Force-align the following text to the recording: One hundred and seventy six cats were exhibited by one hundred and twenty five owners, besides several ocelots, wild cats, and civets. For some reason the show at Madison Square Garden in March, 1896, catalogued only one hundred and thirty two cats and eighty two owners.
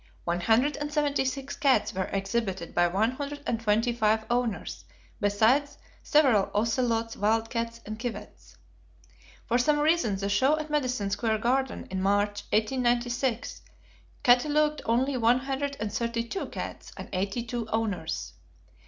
One 0.23 0.41
hundred 0.41 0.77
and 0.77 0.91
seventy 0.91 1.23
six 1.25 1.55
cats 1.55 1.93
were 1.93 2.05
exhibited 2.11 2.73
by 2.73 2.87
one 2.87 3.11
hundred 3.11 3.41
and 3.45 3.61
twenty 3.61 3.93
five 3.93 4.25
owners, 4.31 4.83
besides 5.19 5.77
several 6.01 6.49
ocelots, 6.55 7.15
wild 7.15 7.51
cats, 7.51 7.81
and 7.85 8.01
civets. 8.01 8.57
For 9.45 9.59
some 9.59 9.77
reason 9.79 10.15
the 10.15 10.27
show 10.27 10.57
at 10.57 10.71
Madison 10.71 11.11
Square 11.11 11.37
Garden 11.37 11.85
in 11.91 12.01
March, 12.01 12.41
1896, 12.51 13.61
catalogued 14.23 14.81
only 14.85 15.17
one 15.17 15.37
hundred 15.37 15.77
and 15.79 15.93
thirty 15.93 16.23
two 16.23 16.47
cats 16.47 16.91
and 16.97 17.07
eighty 17.13 17.43
two 17.43 17.69
owners. 17.69 18.33